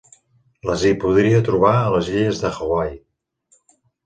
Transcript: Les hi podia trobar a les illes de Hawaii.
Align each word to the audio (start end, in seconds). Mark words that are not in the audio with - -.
Les 0.69 0.85
hi 0.87 0.93
podia 1.03 1.41
trobar 1.49 1.75
a 1.83 1.93
les 1.97 2.09
illes 2.23 2.41
de 2.47 2.53
Hawaii. 2.57 2.97